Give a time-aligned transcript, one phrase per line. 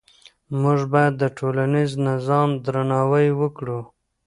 [0.61, 3.79] موږ باید د ټولنیز نظام درناوی وکړو.